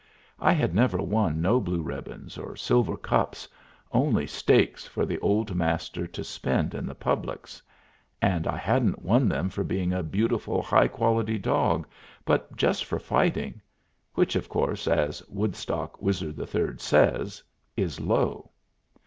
I 0.39 0.53
had 0.53 0.73
never 0.73 0.97
won 0.97 1.43
no 1.43 1.59
blue 1.59 1.83
ribbons 1.83 2.35
or 2.35 2.55
silver 2.55 2.97
cups, 2.97 3.47
only 3.91 4.25
stakes 4.25 4.87
for 4.87 5.05
the 5.05 5.19
old 5.19 5.53
Master 5.53 6.07
to 6.07 6.23
spend 6.23 6.73
in 6.73 6.87
the 6.87 6.95
publics; 6.95 7.61
and 8.19 8.47
I 8.47 8.57
hadn't 8.57 9.03
won 9.03 9.29
them 9.29 9.47
for 9.49 9.63
being 9.63 9.93
a 9.93 10.01
beautiful 10.01 10.63
high 10.63 10.87
quality 10.87 11.37
dog, 11.37 11.85
but 12.25 12.55
just 12.57 12.83
for 12.83 12.97
fighting 12.97 13.61
which, 14.15 14.35
of 14.35 14.49
course, 14.49 14.87
as 14.87 15.21
Woodstock 15.29 16.01
Wizard 16.01 16.39
III 16.39 16.79
says, 16.79 17.43
is 17.77 17.99
low. 18.01 18.49